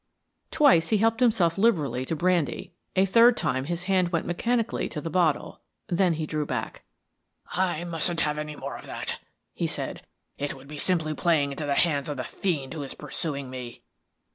Twice 0.49 0.87
he 0.89 0.97
helped 0.97 1.19
himself 1.19 1.59
liberally 1.59 2.05
to 2.05 2.15
brandy, 2.15 2.73
a 2.95 3.05
third 3.05 3.37
time 3.37 3.65
his 3.65 3.83
hand 3.83 4.09
went 4.09 4.25
mechanically 4.25 4.89
to 4.89 4.99
the 4.99 5.11
bottle 5.11 5.61
then 5.89 6.13
he 6.13 6.25
drew 6.25 6.43
back. 6.43 6.81
"I 7.51 7.83
mustn't 7.83 8.21
have 8.21 8.39
any 8.39 8.55
more 8.55 8.75
of 8.75 8.87
that," 8.87 9.19
he 9.53 9.67
said. 9.67 10.01
"It 10.39 10.55
would 10.55 10.67
be 10.67 10.79
simply 10.79 11.13
playing 11.13 11.51
into 11.51 11.67
the 11.67 11.75
hands 11.75 12.09
of 12.09 12.17
the 12.17 12.23
fiend 12.23 12.73
who 12.73 12.81
is 12.81 12.95
pursuing 12.95 13.51
me." 13.51 13.83